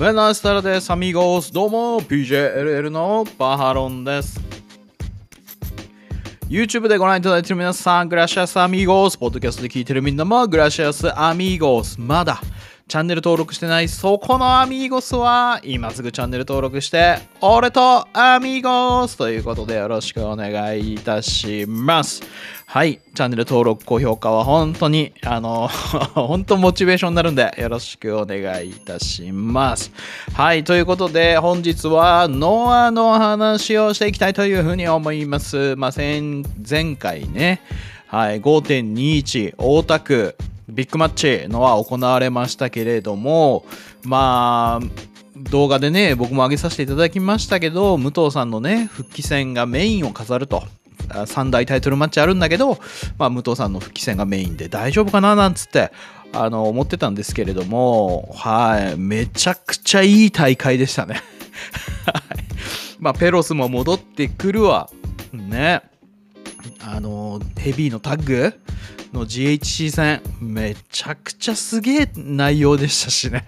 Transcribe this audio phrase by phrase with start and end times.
[0.00, 0.90] メナスタラです。
[0.90, 1.52] アミゴス。
[1.52, 4.40] どうも、PJLL のバハロンです。
[6.48, 9.18] YouTube でご覧いただいている皆さん、グラシアスアミゴス。
[9.18, 12.00] ポッドキャストで聞いているみんなも、グラシアスアミゴス。
[12.00, 12.40] まだ、
[12.90, 22.20] チャンネル登録してないそこのアミーゴスは今すぐチャンネル登録して俺とアミーゴスということでよろしくお願いいたします
[22.72, 23.00] はい。
[23.16, 25.66] チャンネル登録高評価は本当にあの
[26.14, 29.90] 本当モチベーションになるんでよろしくお願いいたします。
[30.34, 30.62] はい。
[30.62, 35.74] ということで本日はノアの話をしていきたいというふうに思います。
[35.74, 37.60] まあ前前回ね
[38.06, 38.40] はい。
[38.40, 40.36] 5.21大田区
[40.68, 43.64] ビッグマッチのは行われましたけれども、
[44.04, 44.86] まあ、
[45.36, 50.62] 動画でね、僕も上げさせていただきましたけど、武藤さんのね、復帰戦がメインを飾ると。
[51.10, 52.78] 3大タイトルマッチあるんだけど、
[53.18, 55.92] まあ、武藤さんの復帰戦がメインで大丈夫かななんつって
[56.32, 61.20] あの思ってたんですけれども、はい、めちゃくちゃいい大会でしたね。
[63.00, 64.90] まあ、ペロスも戻ってくるわ。
[65.32, 65.82] ね。
[66.82, 68.60] あの、ヘビーのタッグ
[69.12, 73.46] の GHC 戦、めちゃくちゃすげえ内容でしたしね。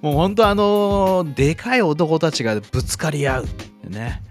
[0.00, 3.48] もう本当あのでかい男たちがぶつかり合う。
[3.86, 4.22] ね。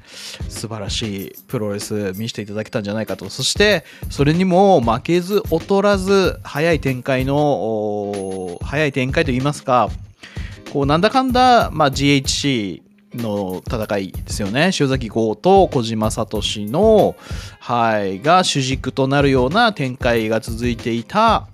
[0.50, 3.30] 素晴らしいプロレス見せていただけたんじゃないかと。
[3.30, 9.90] そして、それにも負けず劣らず、早い展開の、早い展開といいますか、
[10.72, 12.82] こうなんだかんだ、まあ、GHC
[13.16, 14.72] の戦いですよね。
[14.80, 17.16] 塩崎豪と小島聡の、
[17.60, 21.48] はい、が主軸となるような展開が続いていた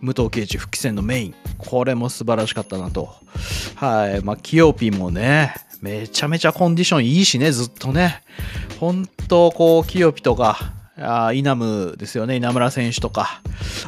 [0.00, 1.34] 武藤敬司復帰戦のメイン。
[1.58, 3.14] これも素晴らしかったなと。
[3.74, 4.22] はい。
[4.22, 8.22] まあ、キヨピもね、めちゃめちゃコンディションいいしね、ずっとね。
[8.80, 13.42] 本当こう、キヨピとか、あイナムですよね、稲村選手とか、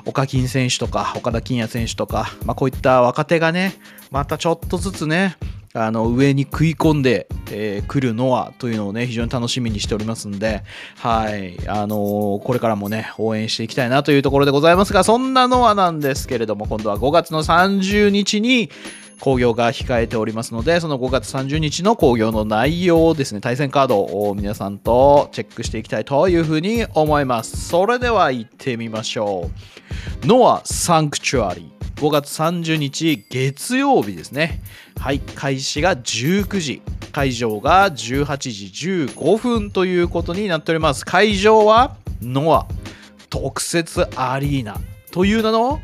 [0.05, 3.75] 岡金選手とか、岡田金也選手とか、まあ、こういった若手がね、
[4.11, 5.37] またちょっとずつね、
[5.75, 10.63] あの上に食い込んでく、えー、るのはというのをね非常に楽しみにしておりますんで、
[10.97, 18.71] はいあのー、これからもね応援していきたいなというところでございますがそんなノアなんですけれども今度は5月の30日に
[19.21, 29.51] 興行が控えておりますのでその5月30日の興行の内容をですね対戦カードを皆さんとチェックしていきたいというふうに思いますそれでは行ってみましょ
[30.23, 34.63] うノアサンクチュアリー5月30日月曜日ですね。
[35.01, 41.05] はい、開始が19時、会場が18時15分ということになっております。
[41.05, 42.69] 会場はノア
[43.31, 44.77] 特設アリーナ
[45.11, 45.81] という名の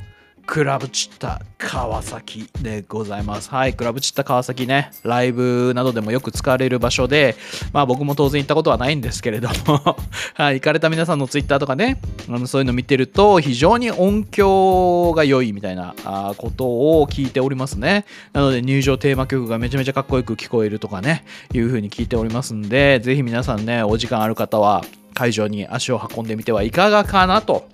[0.46, 3.50] クラブチッタ川崎でございます。
[3.50, 7.34] はい、クラブチッタ川崎ね、ライブなどでもよく使われる場所で、
[7.72, 9.96] まあ僕も当然行ったことはないんですけれども
[10.34, 15.94] はい、行かれた皆さんのツイッターとかね、あのそういうの見てると非常に音響が良いみたいな
[16.36, 16.66] こと
[17.00, 18.04] を聞いておりますね。
[18.32, 24.84] なので入場テーマ曲がめちゃめちゃかっこよく聞こえるとかね、いう風に聞いておりますんで、ぜひ皆さんね、お時間ある方は
[25.14, 27.68] 会場に足を運んでみてはいかがかなと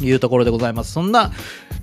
[0.00, 0.92] いうところでございます。
[0.92, 1.32] そんな、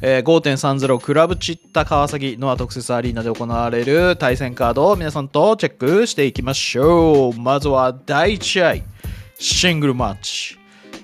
[0.02, 7.40] えー、5.30クラブチッタ川崎ノア特設アリーナで行われる対戦カードを皆さんとチェックしていきましょう。
[7.40, 8.76] まずは第1試合、
[9.38, 10.58] シングルマッチ、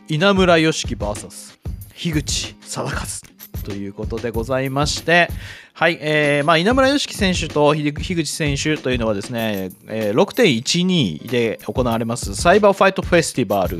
[0.08, 1.58] 稲村良樹 VS
[1.94, 3.37] 樋口貞和。
[3.68, 5.28] ということでございまして、
[5.74, 13.80] はい、えー、まあ、稲村良樹選手と樋口選手というのはですね、えー、6.12で行われますサイバーファイトフェスティバル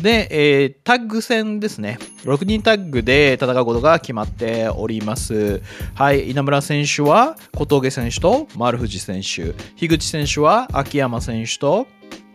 [0.00, 5.60] で、えー、タッグ戦ですね、6人タッグで戦うことが決まっております。
[5.96, 11.88] はい、稲村選手は小峠選手と丸藤選手、樋口選手は秋山選手と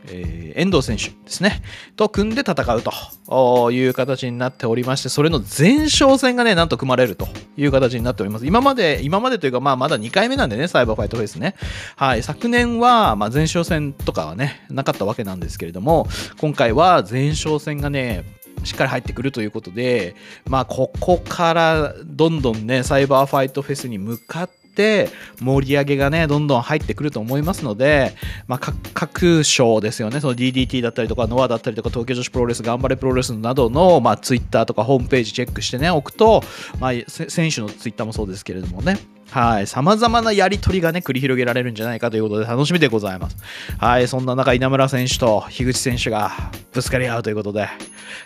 [0.08, 1.62] えー、遠藤選手ですね、
[1.96, 7.28] と組んで戦うという形になっておりまして、それの前哨戦がね、なんと組まれると
[7.58, 8.46] いう形になっております。
[8.46, 11.56] 今まで、今までというか、まあ、まだ2回目なんでね、サイバーファイトフェイスね。
[11.96, 16.08] はい、昨年は、まあ、前哨戦とかはね、なかったわけなんですけれども、
[16.40, 18.24] 今回は前哨戦がね、
[18.64, 20.16] しっかり入ってくるということで、
[20.46, 25.10] まあ、ここからどんどんね、サイバーファイトフェスに向かってて
[25.42, 28.16] 盛り上げがねどんどん入ってくると思いますので、
[28.48, 28.60] まあ、
[28.94, 36.42] 各賞ですよねその DDT だったりとかノアだったりとか東京女子プロレス頑張れプロレスなどの、まあ、Twitter とかホームページチェックしてね置くと、
[36.80, 38.98] まあ、選手の Twitter もそうですけれどもね
[39.32, 39.68] はい。
[39.68, 43.38] 様々なやりとりがね、繰り広げられるんじゃないかということで楽しみでございます。
[43.78, 44.08] はい。
[44.08, 46.32] そんな中、稲村選手と樋口選手が
[46.74, 47.68] ぶつかり合うということで、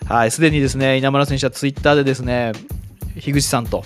[0.07, 0.31] はい。
[0.31, 2.53] すでにですね、稲村選手はツイッターでですね、
[3.19, 3.83] 樋口さんと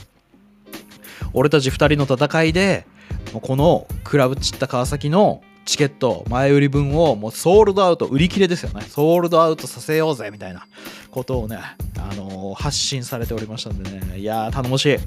[1.33, 2.85] 俺たち2人の戦いで
[3.33, 8.81] このクラブ散った川崎のチケット前売り分をもうソールドアウト売り切れですよね。
[8.83, 10.65] ソールドアウトさせようぜみたいな
[11.11, 11.59] ことをね、
[11.97, 14.17] あのー、発信されておりましたんでね。
[14.17, 14.97] いやー頼もしい。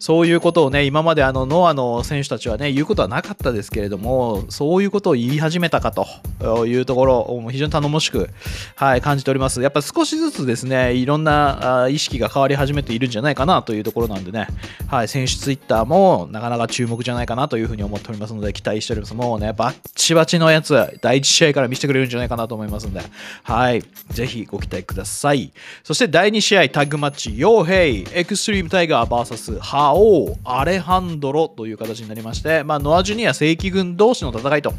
[0.00, 8.30] そういうことをね、今まであのノアの選手たちはね、言うことはなかったですけれども、そういうことを言い始めたかというところ、非常に頼もしく、
[8.76, 9.60] はい、感じております。
[9.60, 14.48] やっぱ少しずつですね、いろんな意識が変わり始めているんじゃないかなというところなんでね、
[14.88, 19.12] はい、選手ツイッターもなかなか注目じゃないかなというふうに思っておりますので、期待しております。
[19.12, 23.02] もうね、バッチバチのやつ、第1試合から見せてくれるんじゃないかなと思いますので、
[23.42, 25.52] はい、ぜひご期待ください。
[25.84, 34.74] そして第2試合、タッグマッチ、 YO-HEY、エクストリームタイガー VS HAOH、アレハンドロという形になりまして、まあ、ノア・ジュニア正規軍同士の戦いと。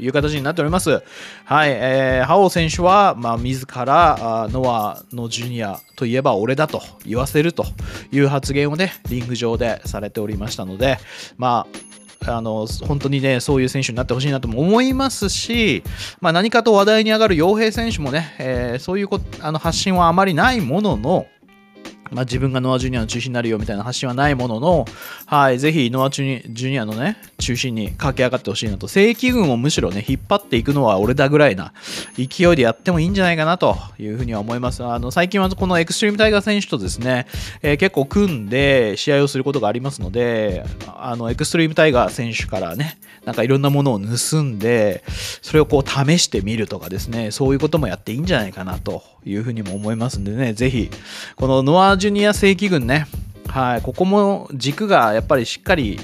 [0.00, 1.02] いう形になっております。
[1.44, 7.64] はい、えー、ハオ選手は、まあ、自らあノアのジュニアといえば俺だと言わせると
[8.10, 10.98] いう発言をね、リング上でされておりましたので、
[11.36, 11.66] ま
[12.26, 15.82] あ、あの本当にね、そういう選手になってほしいなとも思いますし、
[16.20, 21.26] まあ、何かと話題に上がる洋平選手もね、えー、そういうこあの発信はあまりないものの、
[22.12, 24.84] まあ、自分がノア・ジュニアの中心になるよみたいな発信はないものの、
[25.26, 31.72] はい、ぜひノアジュニアのね、中心に駆け上がってほしいなと、正規軍をむしろね、引っ張っていくのは俺だぐらいな
[32.14, 34.84] 勢いでやってもいいんじゃないかなというふうには思います。
[34.84, 37.26] あの最近はこのエクストリームタイガー選手とですね、
[37.62, 45.04] えー、結構組んで試合をすることがありますので、あのエクストリームタイガー選手からね、なんかいろんなものを盗んで、
[45.42, 50.90] それをこう試してみるとかですね、そういうこともやっていいんじゃないかなというふうにも思いますんでね、ぜひ、
[51.36, 53.06] このノアジュニア正規軍ね、
[53.46, 56.00] はい、ここも軸がやっぱりしっかり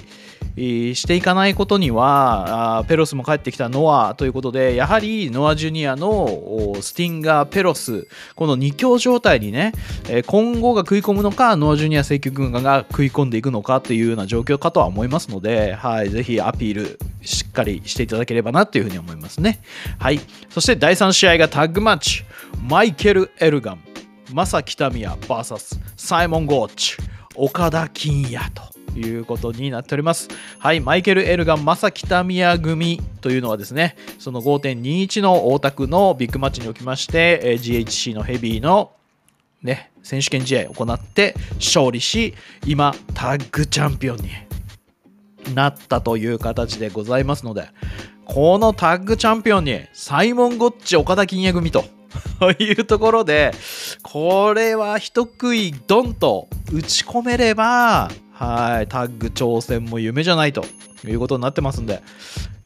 [0.57, 8.07] していかないことにはペロスも帰ってきたノアということでやはりノア・ジュニアのスティンガー、ペロス
[8.37, 9.73] この2強状態にね
[10.29, 19.61] 今後が食い込むのかノア・ジュニア請求軍が食い込んでいくのかというような状況かとは思いますので、はい、ぜひアピールしっかりしていただければなというふうに思いますね。
[19.99, 22.23] はい、そして第3試合がタッグマッチ。
[22.69, 23.88] マイケル・エルガン。
[24.33, 26.97] マサ・キタミヤ VS サイモン・ゴーチ
[27.35, 28.63] 岡田金也と。
[28.97, 30.29] いうことになっております。
[30.59, 38.91] はい、マイケル・エルガン、正北宮組というのはですね、その5.21の大田区のビッグマッチにおきまして、GHC のヘビーの
[39.63, 42.35] ね、選手権試合を行って勝利し、
[42.67, 47.69] 今、タッグチャンピオンになったという形でございますので、
[48.25, 51.85] このタッグチャンピオンにサイモン・ゴッチ、岡田金也組と
[52.39, 53.53] というところで、
[54.03, 60.65] これは一食いドンと打ち込めれば、はい、タッグ挑戦も夢じゃないと
[61.05, 62.01] いうことになってますんで、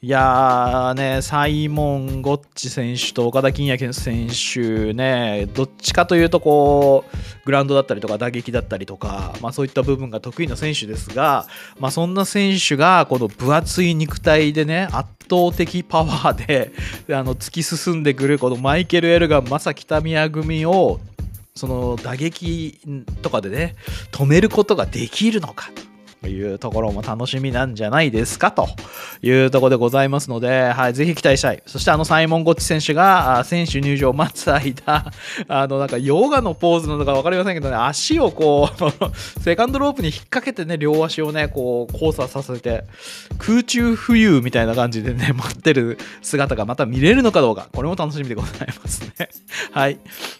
[0.02, 7.16] いやーね、サイモン・ゴッチ選手と岡田金也選手ね、どっちかというとこう、
[7.46, 11.46] グラウンドだったりとか打撃だったりとか、まあそういった部分が得意な選手ですが、
[11.78, 16.72] まあそんな選手がこの分厚い肉体でね、圧倒的パワーで
[17.14, 21.00] あの突き進んでくるこのマイケル・エルガン、正北宮組を
[21.54, 22.80] その打撃
[23.22, 23.76] とかでね
[24.10, 25.70] 止めることができるのか
[26.22, 28.68] というところも楽しみなんじゃないですかと
[29.22, 31.62] いうところでございますので、はい、ぜひ期待したい。
[31.66, 35.10] そしてあのサイモン・ゴッチ選手が選手入場を待つ間、
[35.48, 39.10] あのなんかヨガのポーズなのか分かりませんけどね、足をこう、
[39.42, 42.84] セカンドロープに引っ掛けてね、両足をね、こう交差させて、
[43.38, 49.28] 空中浮遊みたいな感じでね、 待ってる姿がまた見れるのかどうか、これも楽しみでございますね。
[49.72, 49.98] はい。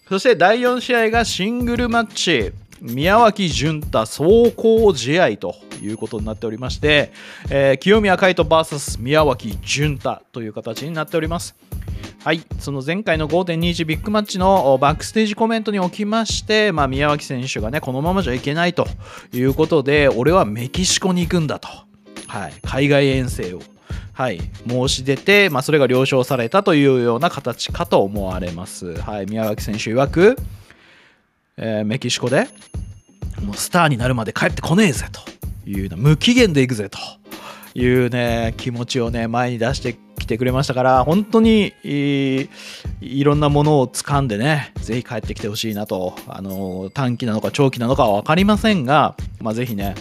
[0.08, 2.52] そして第4試合がシングルマッチ。
[2.82, 7.12] 宮脇潤太走行試合ということになっておりまして、
[7.48, 11.54] えー、清宮海斗 VS 宮脇潤太という形になっております。
[12.24, 18.86] はい、その前回の5.21ビッグマッチのバックステージコメントにおきまして、まあ、宮脇選手がね、このままじゃいけないと
[19.32, 21.68] いうことで、俺はメキシコに行くんだと、
[22.28, 23.60] はい、海外遠征を、
[24.12, 28.94] はい、申し出て、まあ、それが了承されたというような形かと思われます。
[29.00, 30.36] はい、宮脇選手曰く、
[31.56, 32.48] えー、メキシコで
[33.42, 35.20] もうスターになるまで帰ってこねえぜと
[35.68, 36.98] いう無期限で行くぜと
[37.74, 49.94] いうね気持ちをね前に出してきてくれましたから本当にいろんなものを掴んでねぜひ帰ってきてほしいなとあの短期なのか長期なのかは分かりませんが、まあ、ぜひね、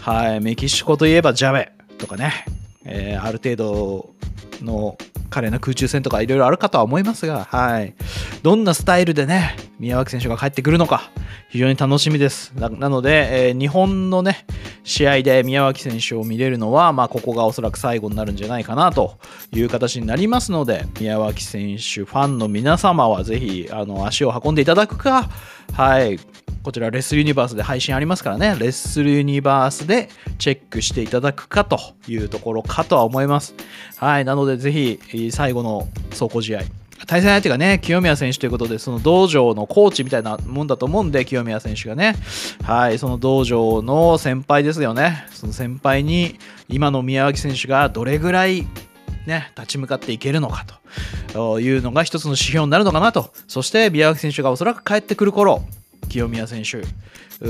[0.00, 2.44] はい、メキシコといえばジャベとかね、
[2.84, 4.14] えー、ある程度
[4.62, 4.96] の
[5.32, 7.94] 彼の空中戦とかいろいろあるかとは思いますが、はい。
[8.42, 11.10] どんなスタイルでね、宮脇選手が帰ってくるのか、
[11.48, 12.52] 非常に楽しみです。
[12.54, 14.46] なので、えー、日本のね、
[14.84, 19.18] 試合で宮脇選手を見れるのは、まあ、ここがおそらく最後になるんじゃないかなと
[19.52, 25.30] いう形になりますので、宮脇選手ファンの皆様はぜひ、あの、足を運んでいただくか、
[25.72, 26.18] はい、
[26.62, 33.54] こちらレッスルユニバースで配信ありますからね、レッスルユニバースでチェックしていただくかというところかとは思います。
[33.96, 36.60] はい、なのでぜひ最後の走行試合、
[37.06, 42.14] 対戦相手がね、清宮選手ということで、その道場のコーチみたいなもんだと思うんで、清宮選手がね、
[42.62, 45.26] はい、その道場の先輩ですよね。
[45.32, 46.38] その先輩に、
[46.68, 48.68] 今の宮脇選手がどれぐらい
[49.26, 50.64] ね、立ち向かっていけるのか
[51.32, 53.32] というのが一つの指標になるのかなと。
[53.48, 55.64] そして宮脇選手がおそらく帰ってくる頃、
[56.12, 56.82] 清宮選手、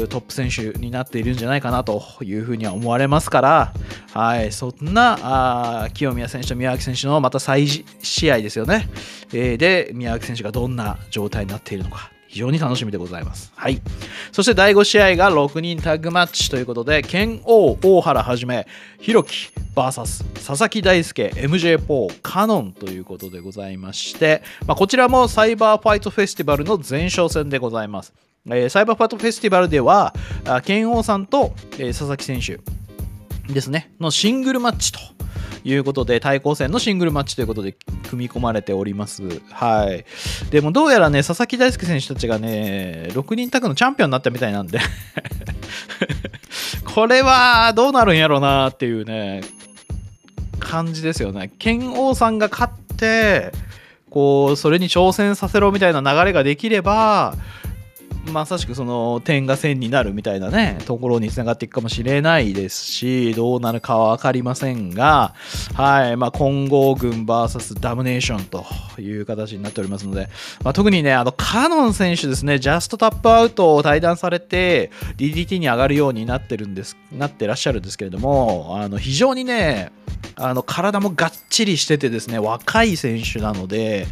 [0.07, 3.73] トップ選手になっているんじゃないかなというふうには思われますから、
[4.13, 8.89] はい、そんなあ清宮選手と宮脇選手のまた再試合ですよね。
[9.33, 12.13] えー、で、宮脇選手がどんな状態になっているのか。
[12.29, 13.53] 非常に楽しみでございます。
[13.57, 13.83] はい。
[14.31, 18.67] そして第5試合が6人タッグマッチということで、剣王大原はじめ、
[19.01, 28.15] ひろき VS 佐々木大輔 MJ4 カノンということでございまして、まあ、こちらもサイバーファイトフェスティバルの前哨戦でございます。
[28.47, 30.15] えー、サイバーファイトフェスティバルでは、
[30.65, 32.61] 剣王さんと、えー、佐々木選手
[33.53, 34.99] ですね、のシングルマッチと
[35.65, 37.77] いうことで、対抗戦のシングルマッチということで
[38.09, 39.23] 組み込まれております。
[39.51, 40.05] はい。
[40.51, 44.81] でもどうやらね、佐々木大輔選手たちがね、6人タッグのチャンピオンになったみたいなんで
[46.85, 49.43] これはどうなるんやろうなっていうね、
[50.59, 51.53] 感じですよね。
[51.59, 53.53] 剣王さんが勝って、
[54.11, 57.37] こう、それに挑戦させろみたいな流れができれば、
[58.33, 65.35] まさしくその点が線になるみたいなねところにつながっていくかもしれないですしどうなるかは分かりませんが、
[65.75, 68.65] はいまあ、混合軍 VS ダムネーションと
[69.01, 70.29] いう形になっておりますので、
[70.65, 79.93] まあ、特にねあのカノン選手ですねジャストタップアウトを退団されて DDT に上がるようになってるんですなってらっしゃるんですけれどもあの非常にね
[80.37, 84.07] あの体もがっちりしててですね若い選手なので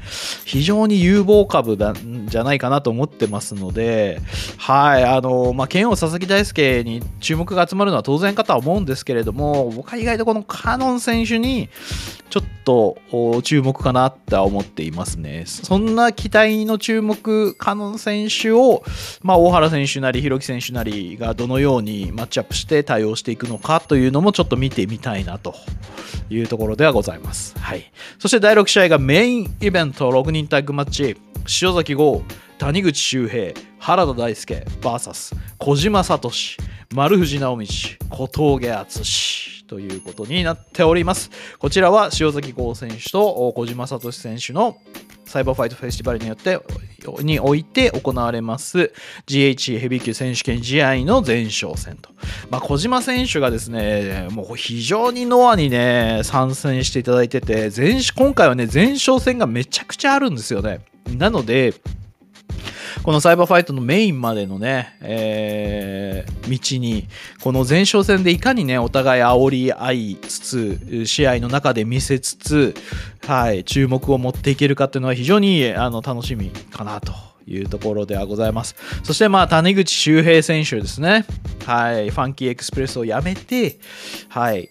[0.44, 4.09] 非常に有望株なんじゃないかなと思ってますので
[4.58, 11.68] はいあのまあ剣王佐々木大輔に注目が集まるのは当然かとは思うんですけれども僕は意外とこのカノン選手に
[12.30, 12.96] ちょっと
[13.42, 18.84] 注目かなって思っていますねそんな期待の注目カノン選手を、
[19.22, 25.54] まあ、大原選手なり弘樹選手なりがどのようにマッチアップして対応していくのかというのもちょっと見てみたいなと
[26.30, 27.58] いうところではございます。
[27.58, 27.90] はい。
[28.18, 31.16] そして第6試合がメインイベント6人タッグマッチ、
[31.62, 32.22] 塩崎豪、
[32.60, 36.30] 谷口周平、原田大輔 VS 小島聡、
[36.94, 37.66] 丸藤直道、
[38.10, 41.30] 小峠敦ということになっております。
[41.58, 44.76] こちらは塩崎豪選手と小島聡選手の
[45.24, 46.60] サイバーファイトフェスティバルによって
[47.22, 48.92] において行われます
[49.26, 52.10] GH ヘビー級選手権試合の前哨戦と、
[52.50, 60.80] まあ、小島選手がですねもう非常にノアにね参戦していただいてて前今回はね前哨戦がめちゃくちゃあるんですよね
[61.16, 61.74] なので
[63.02, 67.09] このサイバーファイトのメインまでのね、えー、道に、
[67.42, 72.75] この前哨戦でいかにね、お互い煽り合いつつ、試合の中で見せつつ、
[73.26, 77.12] はい、注目を持っていけるかっていうのは非常にあの楽しみかなと
[77.47, 78.76] いうところではございます。
[79.02, 81.25] そして、まあ、谷口周平選手ですね。
[81.64, 83.78] はい、ファンキーエクスプレスをやめて、
[84.28, 84.69] はい、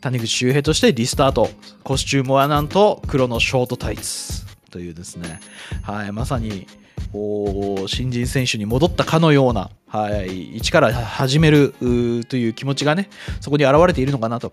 [0.00, 1.48] 谷口周平としてリスタート。
[1.84, 5.40] コスチュームはなんと黒のショートタイツというですね、
[5.82, 6.66] はい、まさに、
[7.12, 11.74] こう新人選手に戻ったかのような、はい、一から始める
[12.28, 13.08] という気持ちがね、
[13.40, 14.52] そこに表れているのかなと。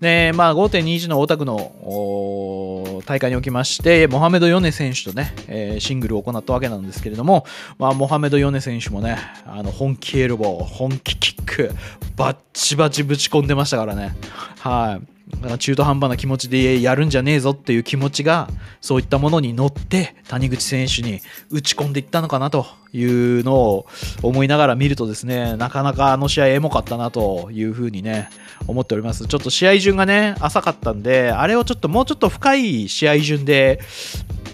[0.00, 7.44] で、まあ、5.21の大田区のお大会におきまして、モハメド・ヨネ選手とね、えー、シングルを行ったわけなんですけれども、
[7.78, 11.70] まあ、モハメド・ヨネ選手もね、あの本気エルボー、本気キック、
[12.16, 14.14] バッチバチぶち込んでましたからね。
[14.60, 15.15] はい。
[15.58, 18.48] 中途半端な気持ちでやるんじゃねえぞっていう気持ちが
[18.80, 23.86] そういったものに乗って谷口選手に打ち込んでいったのかなというのを
[24.22, 28.28] 思いながら見るとですねなかなかあの試合エモかったなというふうにね
[28.66, 29.26] 思っております。
[29.26, 33.80] ちょっと試合順がね浅かったんであれをちょっともうちょっと深い試合順で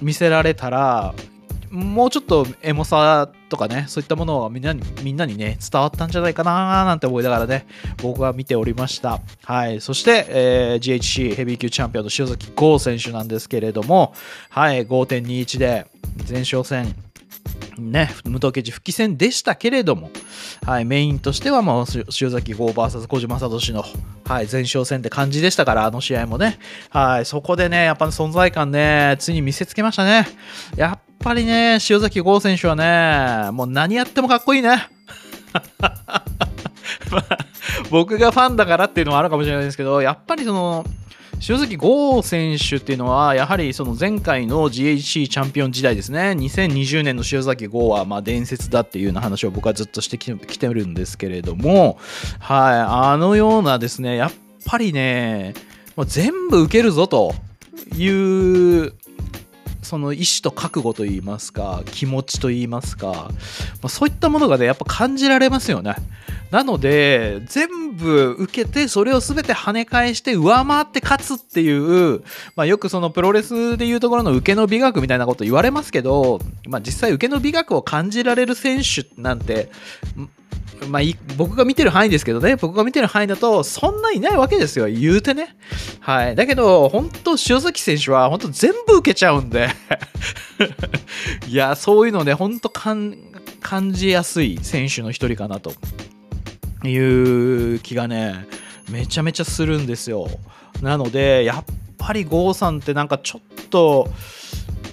[0.00, 1.14] 見せられたら
[1.72, 7.66] もうちょっとエモさとかね、そういったものをみんなにみんなにね、伝わったんじゃないかななんて思いながらね、
[8.02, 9.20] 僕は見ておりました。
[9.44, 9.80] はい。
[9.80, 14.12] そして、えー、GHC ヘビー級チャンピオンの塩崎剛選手なんですけれども、
[14.50, 15.86] はい、5.21で
[16.28, 16.94] 前哨戦、
[17.78, 20.10] ね、無党刑事復帰戦でしたけれども、
[20.66, 21.86] はい、メインとしてはもう
[22.20, 23.82] 塩崎豪 VS 小島聡の、
[24.26, 26.58] はい、前哨戦って感じでしたから、あの試合もね、
[26.90, 30.28] はい、そこでね、やっぱ存在感ね、ついに見せつけましたね。
[30.76, 34.88] やっぱりね、塩崎豪選手はね、もう何やってもかっこいいね。
[37.90, 40.84] 僕がファンだからっていうのはあるかもしれないですけど、やっぱりその、
[41.48, 51.98] 塩崎豪選手っていうのは、やはりその前回の GHC チャンピオン時代ですね、2020年の塩崎豪はま伝説だっていうような話を僕はずっとしてきてるんですけれども、
[52.38, 52.78] はい、
[53.12, 54.32] あのようなですね、やっ
[54.66, 55.54] ぱりね、
[55.96, 57.34] もう全部受けるぞと
[57.96, 58.92] いう
[59.92, 63.32] その意志と覚悟といいますか気持ちといいますか、ま
[63.82, 65.96] あ、そういったものがねやっぱ感じられますよね。
[66.50, 72.22] なので全部受けてそれを全て跳ね返して上回って勝つっていう、
[72.56, 79.70] まあ、よくそのプロレスでいうところの受けの美学みたいなこと言われますけど、まあ、実際受けの美学を感じられる選手なんて
[80.88, 81.02] まあ、
[81.36, 85.56] 僕が見てる範囲ですけどね、僕が見てる範囲だと、そんないないわけですよ、言うてね。
[86.00, 86.36] はい。
[86.36, 89.68] だけど、本当塩崎選手は、本当全部受けちゃうんで
[91.48, 93.14] いや、そういうのね、本当感
[93.92, 95.72] じやすい選手の一人かなと
[96.84, 96.96] い
[97.76, 98.46] う気がね、
[98.90, 100.28] めちゃめちゃするんですよ。
[100.80, 101.64] なので、やっ
[101.98, 104.08] ぱり郷さんってなんかちょっと、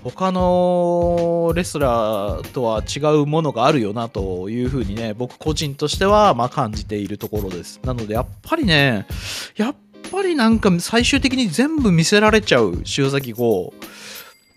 [0.03, 7.79] 他のレスラーとは違うものがあるよなというふうにね、僕個人としてはま感じているところです。
[7.83, 9.05] なのでやっぱりね、
[9.55, 9.75] やっ
[10.11, 13.73] ぱりなんか最終的に全部見せられちゃう塩崎号。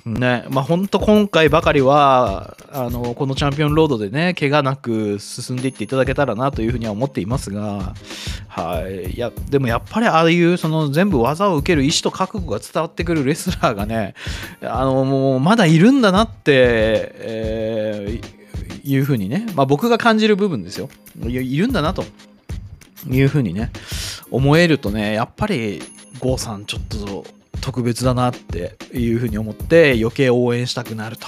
[0.05, 7.95] ね、まあ本当今回ばかりは、あの、このチャンピオンロードでね、怪我なく進んでいっていただけたらなというふうには思っていますが、
[8.55, 9.13] はい。
[9.13, 14.15] いや、でもやっぱりああいう、その全部技を受ける意志と覚悟が伝わってくるレスラーがね、
[14.61, 20.91] あの、もうまだいるんだなって、えー、いうふうにね、まあ僕が感じる部分ですよ。
[21.27, 22.05] いいるんだなと
[23.09, 23.71] いうふうにね、
[24.31, 25.81] 思えるとね、やっぱり、
[26.21, 27.25] 郷さんちょっと、
[27.63, 31.27] 特別だなっていうふうに思って余計応援したくなると。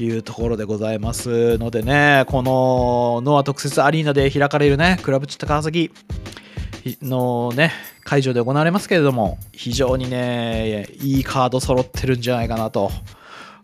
[0.00, 5.90] いうところでございますのでね、このノア特設アリーナで開かれるね、クラブチッタ川崎
[7.02, 7.72] のね、
[8.04, 12.90] 会場で行われますけれども、非常にね、いいカード揃ってるんじゃないかなと。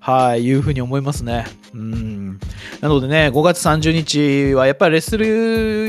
[0.00, 1.44] はい、いうふうに思いますね。
[1.74, 2.17] うん。
[2.80, 5.26] なのでね、5月30日はやっぱりレッスル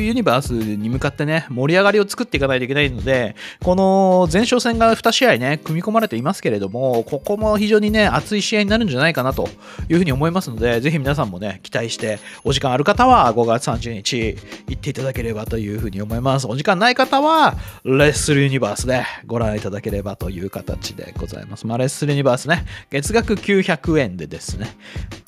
[0.02, 9.50] ユニバースに向かってね、盛り上がりを作っていかないといけないので、この前哨戦が2試合ね、組み込まれていますけれども、ここも非常にね、熱い試合になるんじゃないかなと
[9.90, 14.38] いうふうに思いますので、ぜひ皆さんもね、期待して、お時間ある方は5月30日
[14.68, 16.48] 行っていただければというふうに思います。
[16.48, 21.68] お時間ない方は、レッスルユニバースでご覧いただければという形でございます。
[21.68, 24.76] まあ、レッスルユニバースね、月額900円でですね、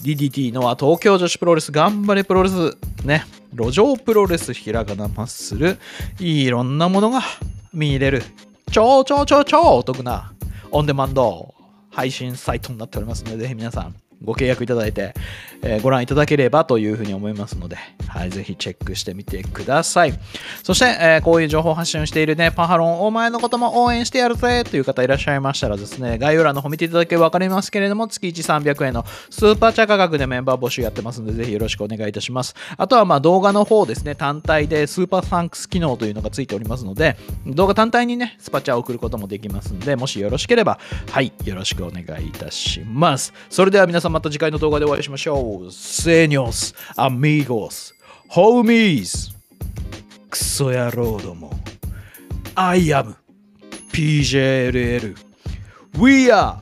[0.02, 5.78] DDT のは東京女子プロレス頑張れプロレスね、路上プロレスひらがなマッスル、
[6.20, 7.22] いろんなものが
[7.74, 8.24] 見れる、
[8.72, 10.34] 超超超超お得な
[10.72, 11.54] オンデマンド
[11.90, 15.14] 配信サイトになっておりますので、ぜひ皆さんご契約いただいて、
[15.64, 20.14] えー、ご覧いただければというふうに思いますので、はい、ぜひチェックしてみてください。
[20.64, 32.56] そして、えー、こういう情報発信をしているね、パハロン、お前のことも応援してやるぜという方いらっしゃいましたらですね、概要欄の方見ていただければ分かりますけれども、月1300円のスーパーチャ価格でメンバー募集やってますので、ぜひよろしくお願いいたします。
[32.78, 40.80] あとは、まあ、動画の方ですね、単体でスーパーサンクス機能というのがついておりますので、動画単体にね、スパチャを送ることもできますので、もしよろしければ、
[41.12, 43.34] はい、よろしくお願いいたします。
[43.50, 45.72] それでは皆さんまた次回の動画でお会いしましょう。
[45.72, 47.96] セニョス、アミゴス、
[48.28, 49.32] ホーミーズ、
[50.30, 51.52] クソ野郎ども。
[52.56, 53.16] I am
[53.92, 55.16] PJLL.
[55.98, 56.58] We are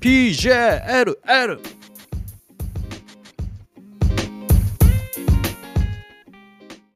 [0.00, 1.77] PJLL.